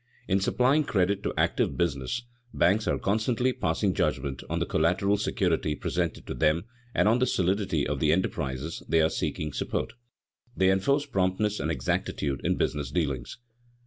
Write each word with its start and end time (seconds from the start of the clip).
In 0.27 0.39
supplying 0.39 0.83
credit 0.83 1.21
to 1.21 1.33
active 1.37 1.77
business, 1.77 2.23
banks 2.55 2.87
are 2.87 2.97
constantly 2.97 3.53
passing 3.53 3.93
judgment 3.93 4.41
on 4.49 4.57
the 4.57 4.65
collateral 4.65 5.15
security 5.15 5.75
presented 5.75 6.25
to 6.25 6.33
them 6.33 6.63
and 6.95 7.07
on 7.07 7.19
the 7.19 7.27
solidity 7.27 7.85
of 7.87 7.99
the 7.99 8.11
enterprises 8.11 8.81
that 8.89 9.03
are 9.05 9.09
seeking 9.11 9.53
support. 9.53 9.93
They 10.57 10.71
enforce 10.71 11.05
promptness 11.05 11.59
and 11.59 11.69
exactitude 11.69 12.41
in 12.43 12.55
business 12.57 12.89
dealings. 12.89 13.37